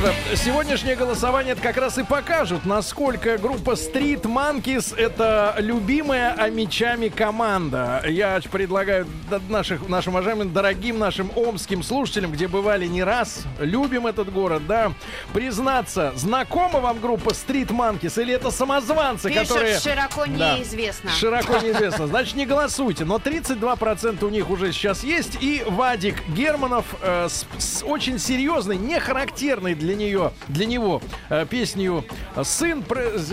же, 0.00 0.12
сегодняшнее 0.36 0.96
голосование 0.96 1.52
это 1.52 1.62
как 1.62 1.76
раз 1.76 1.98
и 1.98 2.02
покажут, 2.02 2.64
насколько 2.64 3.38
группа 3.38 3.72
Street 3.72 4.22
Monkeys 4.22 4.96
это 4.96 5.54
любимая 5.58 6.32
амичами 6.34 7.08
команда. 7.08 8.02
Я 8.06 8.40
предлагаю 8.50 9.06
наших, 9.48 9.88
нашим 9.88 10.14
уважаемым, 10.14 10.52
дорогим 10.52 10.98
нашим 10.98 11.30
омским 11.36 11.82
слушателям, 11.82 12.32
где 12.32 12.48
бывали 12.48 12.86
не 12.86 13.02
раз, 13.02 13.44
любим 13.60 14.06
этот 14.06 14.32
город, 14.32 14.66
да, 14.66 14.92
признаться, 15.32 16.12
знакома 16.16 16.80
вам 16.80 17.00
группа 17.00 17.30
Street 17.30 17.68
Monkeys 17.68 18.20
или 18.20 18.34
это 18.34 18.50
самозванцы, 18.50 19.28
Пишут, 19.28 19.48
которые... 19.48 19.78
широко 19.78 20.24
Да. 20.26 20.56
неизвестно. 20.58 21.10
Широко 21.10 21.58
неизвестно. 21.62 22.06
Значит, 22.06 22.36
не 22.36 22.46
голосуйте. 22.46 23.04
Но 23.04 23.16
32% 23.16 24.24
у 24.24 24.28
них 24.28 24.50
уже 24.50 24.72
сейчас 24.72 25.02
есть. 25.02 25.38
И 25.40 25.62
Вадик 25.66 26.26
Германов 26.28 26.84
э, 27.00 27.28
с, 27.28 27.46
с 27.58 27.82
очень 27.84 28.18
серьезной, 28.18 28.76
не 28.76 28.98
характерной 29.00 29.74
для 29.74 29.87
нее, 29.94 30.32
для 30.48 30.66
него 30.66 31.00
э, 31.30 31.46
песню 31.48 32.04
«Сын 32.42 32.82
през- 32.82 33.32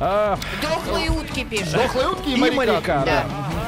э, 0.00 0.36
Дохлые 0.62 1.10
утки 1.10 1.44
пишут. 1.44 1.72
Дохлые 1.74 2.08
утки 2.08 2.30
и, 2.30 2.34
и 2.34 2.36
моряка. 2.36 2.56
моряка». 2.56 3.02
Да. 3.04 3.04
да. 3.04 3.67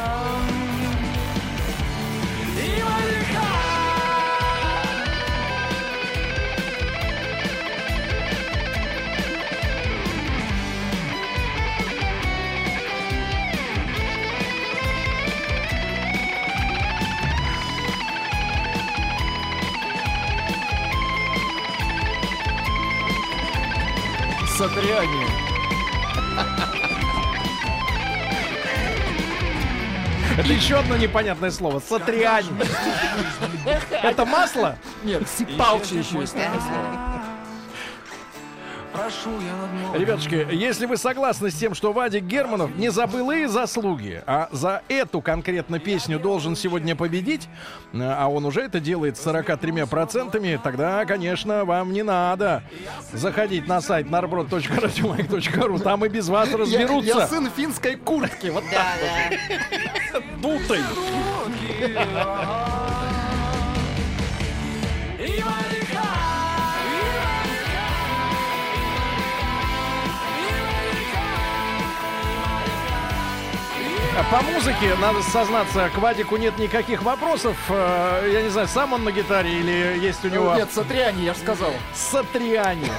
Сатриане. 24.80 25.26
Это 30.38 30.52
еще 30.54 30.76
одно 30.76 30.96
непонятное 30.96 31.50
слово. 31.50 31.80
Сатриань. 31.80 32.46
Это 34.02 34.24
масло? 34.24 34.78
Нет, 35.04 35.22
палчи 35.58 35.96
еще 35.96 36.26
Ребятушки, 39.94 40.46
если 40.53 40.87
вы 40.87 40.96
согласны 40.96 41.51
с 41.51 41.55
тем, 41.55 41.75
что 41.75 41.92
Вадик 41.92 42.25
Германов 42.25 42.77
не 42.77 42.90
за 42.90 43.07
былые 43.07 43.49
заслуги, 43.49 44.23
а 44.27 44.49
за 44.53 44.83
эту 44.88 45.20
конкретно 45.20 45.79
песню 45.79 46.18
должен 46.18 46.57
сегодня 46.57 46.94
победить, 46.96 47.49
а 47.92 48.29
он 48.29 48.44
уже 48.44 48.62
это 48.62 48.81
делает 48.81 49.16
с 49.16 49.27
43%, 49.27 50.61
тогда, 50.62 51.05
конечно, 51.05 51.64
вам 51.64 51.92
не 51.92 52.03
надо 52.03 52.62
заходить 53.12 53.66
на 53.66 53.81
сайт 53.81 54.07
narbrod.radiomag.ru, 54.07 55.81
там 55.83 56.05
и 56.05 56.09
без 56.09 56.29
вас 56.29 56.51
Я, 56.51 56.57
разберутся. 56.59 57.18
я 57.18 57.27
сын 57.27 57.51
финской 57.51 57.96
куртки. 57.96 58.49
Вот 58.49 58.64
так. 58.70 58.87
Да. 60.12 60.20
Дутой. 60.40 60.81
По 74.31 74.42
музыке, 74.42 74.94
надо 75.01 75.23
сознаться, 75.23 75.88
к 75.94 75.99
Вадику 75.99 76.37
нет 76.37 76.57
никаких 76.59 77.03
вопросов. 77.03 77.57
Э, 77.68 78.29
Я 78.33 78.42
не 78.42 78.49
знаю, 78.49 78.68
сам 78.68 78.92
он 78.92 79.03
на 79.05 79.11
гитаре 79.12 79.51
или 79.59 79.99
есть 80.05 80.25
у 80.25 80.29
него 80.29 80.55
Нет, 80.55 80.68
Сатриане, 80.73 81.25
я 81.25 81.35
же 81.35 81.40
сказал. 81.40 81.73
Сатриани. 81.94 82.90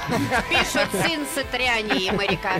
Пишут 0.50 0.88
сын 0.92 1.24
Сатриани 1.34 1.98
и 2.06 2.10
моряка. 2.10 2.54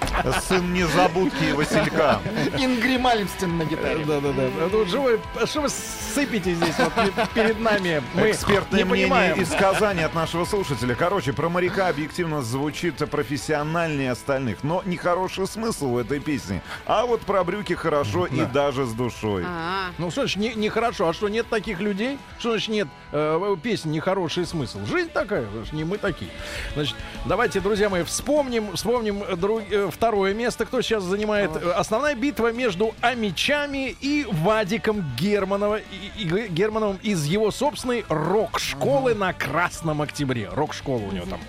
Сын 0.46 0.72
незабудки 0.72 1.44
и 1.44 1.52
Василька. 1.52 2.20
Ингри 2.56 2.98
Малмстин 2.98 3.58
на 3.58 3.64
гитаре. 3.64 4.04
Да-да-да. 4.04 4.42
Ну, 4.70 4.86
что 4.86 5.02
вы, 5.02 5.20
что 5.46 5.60
вы 5.62 5.68
сыпете 5.68 6.54
здесь 6.54 6.74
вот 6.78 6.92
пе- 6.94 7.26
перед 7.34 7.58
нами? 7.60 8.02
Мы 8.14 8.30
Экспертное 8.30 8.78
не 8.78 8.84
мнение 8.84 9.08
понимаем. 9.08 9.40
из 9.42 9.50
Казани 9.50 10.02
от 10.02 10.14
нашего 10.14 10.44
слушателя. 10.44 10.94
Короче, 10.94 11.32
про 11.32 11.48
моряка 11.48 11.88
объективно 11.88 12.42
звучит 12.42 12.96
профессиональнее 13.10 14.12
остальных, 14.12 14.58
но 14.62 14.82
нехороший 14.86 15.46
смысл 15.46 15.94
у 15.94 15.98
этой 15.98 16.20
песни. 16.20 16.62
А 16.86 17.04
вот 17.06 17.22
про 17.22 17.44
брюки 17.44 17.72
хорошо 17.74 18.26
и 18.26 18.41
даже 18.46 18.86
с 18.86 18.92
душой. 18.92 19.44
А, 19.46 19.90
Ну, 19.98 20.10
что 20.10 20.22
значит 20.22 20.36
не- 20.38 20.54
нехорошо? 20.54 21.08
А 21.08 21.12
что, 21.12 21.28
нет 21.28 21.46
таких 21.48 21.80
людей? 21.80 22.18
Что 22.38 22.50
значит 22.50 22.68
нет 22.70 22.88
э, 23.12 23.56
песни 23.62 23.90
нехороший 23.90 24.46
смысл? 24.46 24.84
Жизнь 24.86 25.10
такая, 25.10 25.46
значит, 25.52 25.72
не 25.72 25.84
мы 25.84 25.98
такие. 25.98 26.30
Значит, 26.74 26.96
давайте, 27.26 27.60
друзья 27.60 27.88
мои, 27.88 28.02
вспомним, 28.02 28.72
вспомним 28.76 29.22
э, 29.22 29.36
друг- 29.36 29.62
э, 29.70 29.90
второе 29.92 30.34
место, 30.34 30.64
кто 30.66 30.80
сейчас 30.82 31.02
занимает. 31.04 31.50
Э, 31.56 31.72
Основная 31.72 32.14
битва 32.14 32.52
между 32.52 32.94
Амичами 33.00 33.96
и 34.00 34.26
Вадиком 34.30 35.04
Германова, 35.18 35.78
и- 35.78 36.22
и 36.24 36.48
Германовым 36.48 36.98
из 37.02 37.24
его 37.24 37.50
собственной 37.50 38.04
рок-школы 38.08 39.14
на 39.14 39.32
Красном 39.32 40.02
Октябре. 40.02 40.48
Рок-школа 40.52 40.98
у 41.02 41.12
него 41.12 41.26
там. 41.26 41.40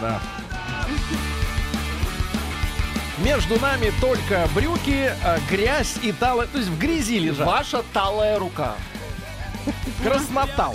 Да. 0.00 0.20
Между 3.18 3.60
нами 3.60 3.92
только 4.00 4.48
брюки, 4.54 5.12
э, 5.22 5.38
грязь 5.50 5.96
и 6.02 6.12
талы. 6.12 6.46
То 6.46 6.58
есть 6.58 6.70
в 6.70 6.78
грязи 6.78 7.18
лежат. 7.18 7.46
Ваша 7.46 7.82
талая 7.92 8.38
рука. 8.38 8.74
Краснотал. 10.02 10.74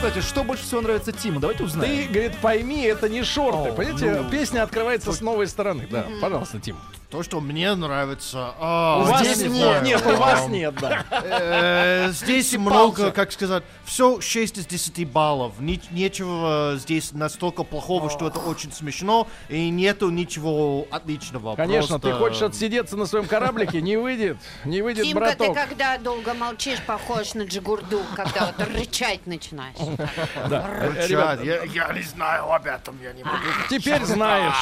Кстати, 0.00 0.20
что 0.24 0.44
больше 0.44 0.62
всего 0.64 0.80
нравится 0.80 1.12
Тиму? 1.12 1.40
Давайте 1.40 1.62
узнаем. 1.62 2.06
Ты, 2.06 2.10
говорит, 2.10 2.38
пойми, 2.38 2.84
это 2.84 3.06
не 3.10 3.22
шорты. 3.22 3.68
О, 3.68 3.72
Понимаете, 3.74 4.22
ну. 4.22 4.30
песня 4.30 4.62
открывается 4.62 5.12
с 5.12 5.20
новой 5.20 5.46
стороны. 5.46 5.86
Да, 5.90 6.06
пожалуйста, 6.22 6.58
Тим. 6.58 6.78
То, 7.10 7.24
что 7.24 7.40
мне 7.40 7.74
нравится. 7.74 8.54
а, 8.60 8.98
У 9.00 9.02
вас 9.10 9.20
здесь 9.22 9.42
нет, 9.50 9.52
нет. 9.52 9.82
нет, 9.82 10.06
у 10.06 10.14
вас 10.16 10.46
нет, 10.46 10.74
да. 10.80 11.04
э, 11.10 12.10
здесь 12.12 12.52
много, 12.52 13.10
как 13.10 13.32
сказать, 13.32 13.64
все 13.84 14.20
6 14.20 14.58
из 14.58 14.66
10 14.66 15.10
баллов. 15.10 15.54
Нечего 15.58 16.76
здесь 16.78 17.10
настолько 17.10 17.64
плохого, 17.64 18.10
что 18.10 18.28
это 18.28 18.38
очень 18.38 18.70
смешно, 18.72 19.26
и 19.48 19.70
нету 19.70 20.08
ничего 20.10 20.86
отличного. 20.92 21.56
Конечно, 21.56 21.98
ты 21.98 22.12
хочешь 22.12 22.42
отсидеться 22.42 22.96
на 22.96 23.06
своем 23.06 23.26
кораблике, 23.26 23.82
не 23.82 23.96
выйдет, 23.96 24.36
не 24.64 24.80
выйдет, 24.80 25.04
Тимка, 25.04 25.34
ты 25.36 25.52
когда 25.52 25.98
долго 25.98 26.32
молчишь, 26.32 26.80
похож 26.86 27.34
на 27.34 27.42
Джигурду, 27.42 28.02
когда 28.14 28.54
вот 28.56 28.68
рычать 28.68 29.26
начинаешь. 29.26 29.74
Да. 30.48 30.66
Э, 30.80 31.06
ребят, 31.06 31.42
Я, 31.42 31.62
я 31.64 31.92
не 31.92 32.02
знаю 32.02 32.52
об 32.52 32.66
этом, 32.66 32.98
я 33.02 33.12
не 33.12 33.24
могу. 33.24 33.36
Теперь 33.70 34.04
знаешь. 34.04 34.54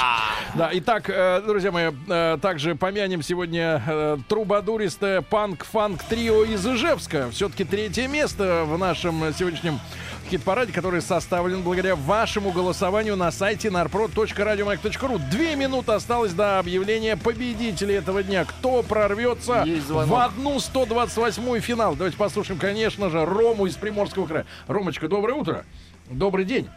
Да, 0.55 0.71
итак, 0.73 1.09
э, 1.09 1.43
друзья 1.47 1.71
мои, 1.71 1.91
э, 2.09 2.38
также 2.41 2.75
помянем 2.75 3.23
сегодня 3.23 3.83
э, 3.87 4.19
трубадуристое 4.29 5.23
панк-фанк 5.23 6.03
трио 6.05 6.45
из 6.45 6.67
Ижевска. 6.67 7.31
Все-таки 7.31 7.64
третье 7.64 8.09
место 8.09 8.64
в 8.67 8.79
нашем 8.79 9.25
э, 9.25 9.33
сегодняшнем 9.33 9.81
хит-параде, 10.29 10.73
который 10.73 11.01
составлен 11.01 11.62
благодаря 11.62 11.97
вашему 11.97 12.53
голосованию 12.53 13.17
на 13.17 13.33
сайте 13.33 13.69
narprod.radiomag.ru. 13.69 15.19
Две 15.31 15.57
минуты 15.57 15.93
осталось 15.93 16.33
до 16.33 16.59
объявления 16.59 17.17
победителей 17.17 17.95
этого 17.95 18.23
дня. 18.23 18.45
Кто 18.45 18.83
прорвется 18.83 19.64
в 19.88 20.14
одну 20.14 20.57
128-ю 20.57 21.61
финал? 21.61 21.97
Давайте 21.97 22.17
послушаем, 22.17 22.61
конечно 22.61 23.11
же, 23.11 23.25
Рому 23.25 23.67
из 23.67 23.77
Приморского 23.77 24.27
края. 24.27 24.47
Ромочка, 24.67 25.09
доброе 25.09 25.35
утро. 25.35 25.64
Добрый 26.11 26.45
день. 26.45 26.69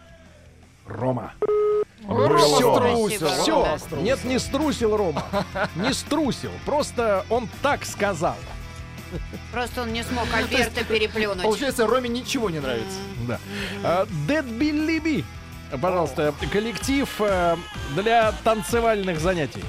Рома. 0.86 1.34
Все, 2.02 3.08
Спасибо, 3.08 3.30
все. 3.30 3.78
Рома. 3.92 4.04
Нет, 4.04 4.24
не 4.24 4.40
струсил 4.40 4.98
Рома. 4.98 5.24
Не 5.76 5.94
струсил. 5.94 6.52
Просто 6.66 7.26
он 7.30 7.48
так 7.62 7.86
сказал. 7.86 8.36
Просто 9.52 9.82
он 9.82 9.94
не 9.94 10.04
смог 10.04 10.28
Альберта 10.34 10.84
переплюнуть. 10.84 11.44
Получается, 11.44 11.88
Роме 11.88 12.10
ничего 12.10 12.50
не 12.50 12.60
нравится. 12.60 12.98
Да. 13.28 13.40
Dead 14.28 14.46
Billy 14.58 15.02
B. 15.02 15.24
пожалуйста, 15.78 16.34
коллектив 16.52 17.10
э, 17.20 17.56
для 17.96 18.32
танцевальных 18.44 19.20
занятий. 19.20 19.64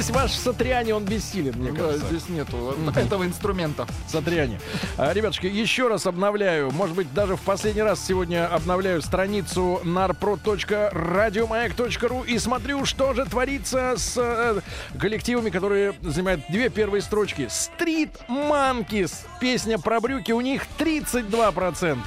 Здесь 0.00 0.14
ваш 0.14 0.32
Сатриани, 0.32 0.92
он 0.92 1.04
бессилен, 1.04 1.54
мне 1.58 1.72
Да, 1.72 1.82
кажется. 1.84 2.06
здесь 2.06 2.28
нету 2.28 2.74
этого 2.96 3.24
инструмента. 3.24 3.86
Сатриани. 4.08 4.58
А, 4.96 5.12
Ребятушки, 5.12 5.46
еще 5.46 5.88
раз 5.88 6.06
обновляю, 6.06 6.70
может 6.70 6.94
быть, 6.96 7.12
даже 7.12 7.36
в 7.36 7.40
последний 7.42 7.82
раз 7.82 8.02
сегодня 8.04 8.46
обновляю 8.46 9.02
страницу 9.02 9.80
narprod.radiomayak.ru 9.84 12.26
и 12.26 12.38
смотрю, 12.38 12.84
что 12.86 13.12
же 13.14 13.24
творится 13.26 13.94
с 13.96 14.14
э, 14.16 14.60
коллективами, 14.98 15.50
которые 15.50 15.94
занимают 16.02 16.42
две 16.48 16.68
первые 16.70 17.02
строчки. 17.02 17.42
Street 17.42 18.10
Monkeys. 18.28 19.12
Песня 19.40 19.78
про 19.78 20.00
брюки, 20.00 20.32
у 20.32 20.40
них 20.40 20.62
32%. 20.78 21.98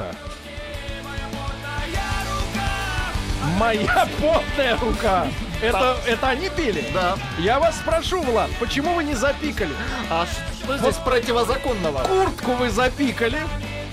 Моя 3.60 4.08
потная 4.20 4.78
рука. 4.80 5.28
Это, 5.64 5.98
это 6.06 6.28
они 6.30 6.50
пели? 6.50 6.86
Да. 6.94 7.16
Я 7.40 7.60
вас 7.60 7.76
спрошу, 7.78 8.22
Влад, 8.22 8.50
почему 8.60 8.94
вы 8.96 9.04
не 9.04 9.16
запикали? 9.16 9.74
А 10.10 10.26
что 10.64 10.78
здесь 10.78 10.96
противозаконного? 10.98 12.04
Куртку 12.04 12.52
вы 12.54 12.70
запикали, 12.70 13.40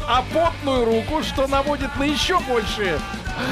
а 0.08 0.22
потную 0.34 0.84
руку, 0.84 1.22
что 1.22 1.46
наводит 1.46 1.94
на 1.96 2.02
еще 2.04 2.38
большие, 2.40 2.98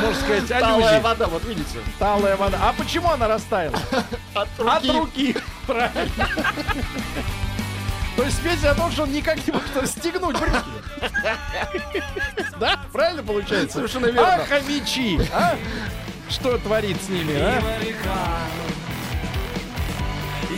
можно 0.00 0.20
сказать, 0.20 0.48
Талая 0.48 0.74
аллюзии. 0.88 1.00
вода, 1.02 1.26
вот 1.26 1.44
видите. 1.44 1.78
Талая 1.98 2.36
вода. 2.36 2.58
А 2.60 2.72
почему 2.72 3.10
она 3.10 3.28
растаяла? 3.28 3.78
От 4.34 4.48
От 4.58 4.84
руки. 4.84 4.92
руки. 4.92 5.36
Правильно. 5.66 6.28
То 8.16 8.24
есть 8.24 8.42
песня 8.42 8.70
о 8.72 8.74
том, 8.74 8.90
что 8.90 9.04
он 9.04 9.12
никак 9.12 9.36
не 9.46 9.52
может 9.52 9.76
расстегнуть 9.76 10.36
брюки. 10.38 10.58
Да? 12.58 12.80
Правильно 12.92 13.22
получается? 13.22 13.74
Совершенно 13.76 14.06
верно. 14.06 14.34
А, 14.34 14.44
хомячи, 14.44 15.20
а? 15.32 15.56
Что 16.28 16.58
творит 16.58 16.96
с 17.02 17.08
ними, 17.08 17.34
а? 17.36 17.60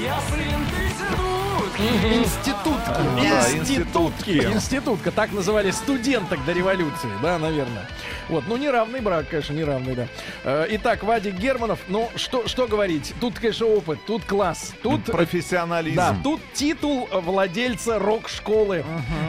Я 0.00 0.18
принты 0.30 0.92
тянут 0.98 1.39
Институтки. 1.80 3.00
Да, 3.16 3.52
Институтки. 3.52 4.30
Институтка. 4.52 5.10
Так 5.10 5.32
называли 5.32 5.70
студенток 5.70 6.44
до 6.44 6.52
революции, 6.52 7.08
да, 7.22 7.38
наверное. 7.38 7.88
Вот, 8.28 8.44
ну, 8.46 8.56
неравный 8.56 9.00
брак, 9.00 9.28
конечно, 9.28 9.54
неравный, 9.54 9.94
да. 9.94 10.06
Э, 10.44 10.66
Итак, 10.70 11.02
Вадик 11.02 11.34
Германов, 11.34 11.78
ну, 11.88 12.10
что, 12.16 12.46
что 12.46 12.66
говорить? 12.66 13.14
Тут, 13.20 13.38
конечно, 13.38 13.66
опыт, 13.66 13.98
тут 14.06 14.24
класс, 14.24 14.74
тут... 14.82 15.04
Профессионализм. 15.04 15.96
Да, 15.96 16.16
тут 16.22 16.40
титул 16.52 17.08
владельца 17.10 17.98
рок-школы 17.98 18.84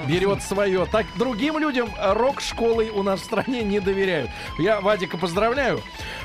берет 0.08 0.44
свое. 0.44 0.86
Так 0.92 1.06
другим 1.18 1.58
людям 1.58 1.90
рок-школой 2.00 2.90
у 2.90 3.02
нас 3.02 3.22
в 3.22 3.24
стране 3.24 3.64
не 3.64 3.80
доверяют. 3.80 4.30
Я 4.60 4.82
Вадика 4.82 5.18
поздравляю. 5.18 5.82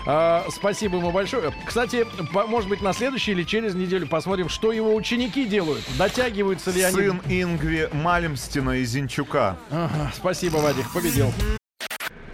А, 0.06 0.46
спасибо 0.50 0.98
ему 0.98 1.10
большое. 1.10 1.52
Кстати, 1.64 2.06
может 2.32 2.68
быть, 2.68 2.80
на 2.80 2.92
следующей 2.92 3.32
или 3.32 3.42
через 3.44 3.74
неделю 3.74 4.06
посмотрим, 4.06 4.48
что 4.48 4.72
его 4.72 4.94
ученики 4.94 5.44
делают. 5.44 5.84
Дотягиваются 6.16 6.70
ли 6.70 6.80
они. 6.80 6.96
Сын 6.96 7.20
Ингви 7.28 7.90
Мальмстина 7.92 8.78
и 8.78 8.84
Зинчука. 8.84 9.58
Ага, 9.70 10.10
спасибо, 10.16 10.56
Вадик, 10.56 10.90
победил. 10.90 11.30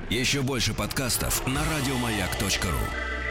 Еще 0.08 0.42
больше 0.42 0.72
подкастов 0.72 1.44
на 1.48 1.60
радиомаяк.ру. 1.64 3.21